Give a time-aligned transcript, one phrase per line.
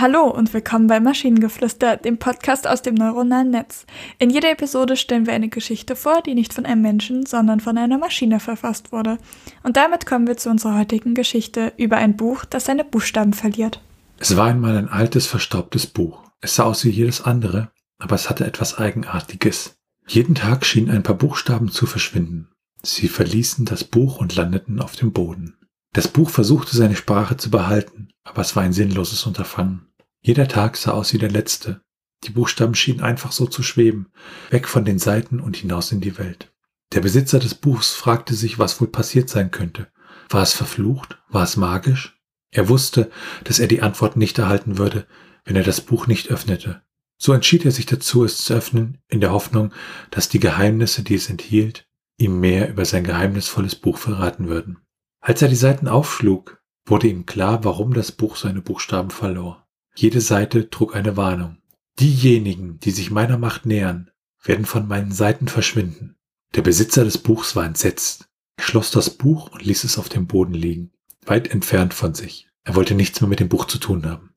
[0.00, 3.84] Hallo und willkommen bei Maschinengeflüster, dem Podcast aus dem neuronalen Netz.
[4.18, 7.76] In jeder Episode stellen wir eine Geschichte vor, die nicht von einem Menschen, sondern von
[7.76, 9.18] einer Maschine verfasst wurde.
[9.62, 13.82] Und damit kommen wir zu unserer heutigen Geschichte über ein Buch, das seine Buchstaben verliert.
[14.16, 16.22] Es war einmal ein altes, verstaubtes Buch.
[16.40, 19.76] Es sah aus wie jedes andere, aber es hatte etwas Eigenartiges.
[20.06, 22.48] Jeden Tag schienen ein paar Buchstaben zu verschwinden.
[22.82, 25.58] Sie verließen das Buch und landeten auf dem Boden.
[25.92, 29.89] Das Buch versuchte seine Sprache zu behalten, aber es war ein sinnloses Unterfangen.
[30.22, 31.82] Jeder Tag sah aus wie der letzte.
[32.24, 34.12] Die Buchstaben schienen einfach so zu schweben,
[34.50, 36.52] weg von den Seiten und hinaus in die Welt.
[36.92, 39.88] Der Besitzer des Buchs fragte sich, was wohl passiert sein könnte.
[40.28, 41.18] War es verflucht?
[41.28, 42.20] War es magisch?
[42.50, 43.10] Er wusste,
[43.44, 45.06] dass er die Antwort nicht erhalten würde,
[45.44, 46.82] wenn er das Buch nicht öffnete.
[47.16, 49.72] So entschied er sich dazu, es zu öffnen, in der Hoffnung,
[50.10, 54.78] dass die Geheimnisse, die es enthielt, ihm mehr über sein geheimnisvolles Buch verraten würden.
[55.20, 59.68] Als er die Seiten aufschlug, wurde ihm klar, warum das Buch seine Buchstaben verlor.
[59.94, 61.58] Jede Seite trug eine Warnung.
[61.98, 64.10] Diejenigen, die sich meiner Macht nähern,
[64.42, 66.16] werden von meinen Seiten verschwinden.
[66.54, 68.28] Der Besitzer des Buchs war entsetzt.
[68.56, 70.92] Er schloss das Buch und ließ es auf dem Boden liegen,
[71.26, 72.48] weit entfernt von sich.
[72.64, 74.34] Er wollte nichts mehr mit dem Buch zu tun haben.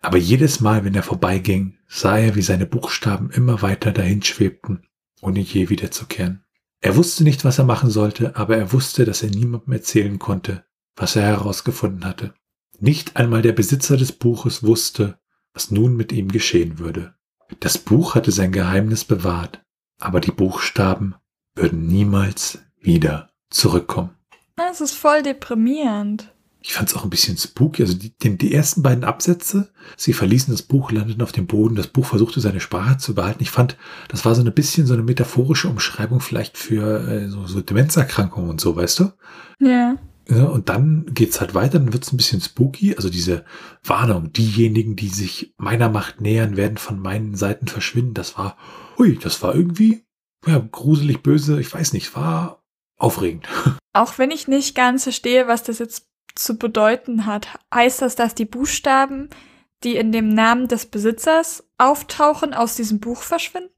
[0.00, 4.86] Aber jedes Mal, wenn er vorbeiging, sah er, wie seine Buchstaben immer weiter dahin schwebten,
[5.20, 6.44] ohne je wiederzukehren.
[6.80, 10.64] Er wusste nicht, was er machen sollte, aber er wusste, dass er niemandem erzählen konnte,
[10.96, 12.34] was er herausgefunden hatte.
[12.82, 15.18] Nicht einmal der Besitzer des Buches wusste,
[15.52, 17.14] was nun mit ihm geschehen würde.
[17.60, 19.62] Das Buch hatte sein Geheimnis bewahrt,
[19.98, 21.14] aber die Buchstaben
[21.54, 24.16] würden niemals wieder zurückkommen.
[24.56, 26.32] Das ist voll deprimierend.
[26.62, 27.82] Ich fand es auch ein bisschen spooky.
[27.82, 31.74] Also die, die, die, ersten beiden Absätze, sie verließen das Buch, landeten auf dem Boden.
[31.74, 33.42] Das Buch versuchte seine Sprache zu behalten.
[33.42, 33.76] Ich fand,
[34.08, 38.50] das war so ein bisschen so eine metaphorische Umschreibung vielleicht für äh, so, so Demenzerkrankungen
[38.50, 39.12] und so, weißt du?
[39.58, 39.96] Ja.
[40.30, 42.94] Ja und dann geht's halt weiter, dann wird's ein bisschen spooky.
[42.96, 43.44] Also diese
[43.82, 48.14] Warnung, diejenigen, die sich meiner Macht nähern, werden von meinen Seiten verschwinden.
[48.14, 48.56] Das war,
[48.98, 50.04] hui, das war irgendwie
[50.46, 51.60] ja, gruselig, böse.
[51.60, 52.62] Ich weiß nicht, war
[52.96, 53.46] aufregend.
[53.92, 57.48] Auch wenn ich nicht ganz verstehe, was das jetzt zu bedeuten hat.
[57.74, 59.28] Heißt das, dass die Buchstaben,
[59.82, 63.70] die in dem Namen des Besitzers auftauchen, aus diesem Buch verschwinden?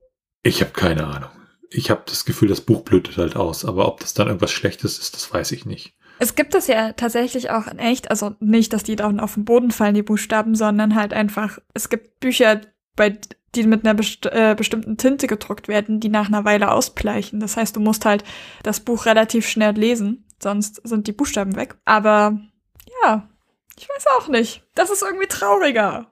[0.42, 1.30] Ich habe keine Ahnung.
[1.70, 4.98] Ich habe das Gefühl, das Buch blühtet halt aus, aber ob das dann irgendwas Schlechtes
[4.98, 5.94] ist, das weiß ich nicht.
[6.22, 9.44] Es gibt es ja tatsächlich auch in echt, also nicht, dass die dann auf den
[9.44, 12.60] Boden fallen, die Buchstaben, sondern halt einfach, es gibt Bücher,
[12.94, 13.18] bei,
[13.54, 17.40] die mit einer best äh, bestimmten Tinte gedruckt werden, die nach einer Weile ausbleichen.
[17.40, 18.22] Das heißt, du musst halt
[18.62, 21.76] das Buch relativ schnell lesen sonst sind die Buchstaben weg.
[21.84, 22.38] Aber
[23.02, 23.28] ja,
[23.78, 24.64] ich weiß auch nicht.
[24.74, 26.11] Das ist irgendwie trauriger.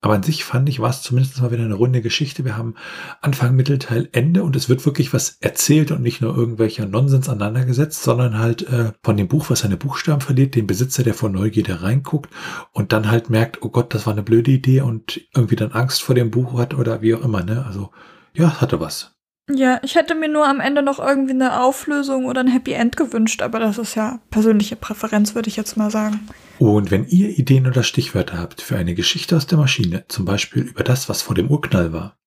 [0.00, 2.44] Aber an sich fand ich, war es zumindest mal wieder eine runde Geschichte.
[2.44, 2.74] Wir haben
[3.20, 8.02] Anfang, Mittelteil, Ende und es wird wirklich was erzählt und nicht nur irgendwelcher Nonsens aneinandergesetzt,
[8.02, 11.82] sondern halt äh, von dem Buch, was seine Buchstaben verliert, den Besitzer, der vor Neugierde
[11.82, 12.30] reinguckt
[12.72, 16.02] und dann halt merkt, oh Gott, das war eine blöde Idee und irgendwie dann Angst
[16.02, 17.42] vor dem Buch hat oder wie auch immer.
[17.42, 17.64] Ne?
[17.66, 17.90] Also
[18.32, 19.16] ja, hatte was.
[19.52, 22.96] Ja, ich hätte mir nur am Ende noch irgendwie eine Auflösung oder ein Happy End
[22.96, 26.20] gewünscht, aber das ist ja persönliche Präferenz, würde ich jetzt mal sagen.
[26.60, 30.62] Und wenn ihr Ideen oder Stichwörter habt für eine Geschichte aus der Maschine, zum Beispiel
[30.62, 32.18] über das, was vor dem Urknall war,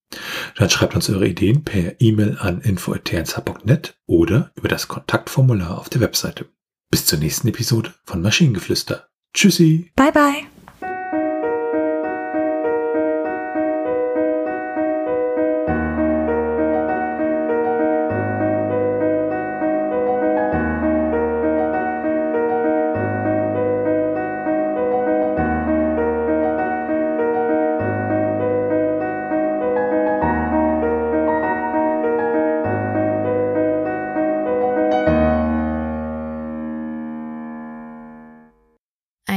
[0.57, 6.01] dann schreibt uns eure Ideen per E-Mail an info.tnsh.net oder über das Kontaktformular auf der
[6.01, 6.47] Webseite.
[6.89, 9.07] Bis zur nächsten Episode von Maschinengeflüster.
[9.35, 9.91] Tschüssi.
[9.95, 10.62] Bye bye.